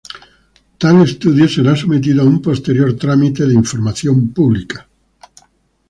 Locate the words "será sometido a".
1.55-2.29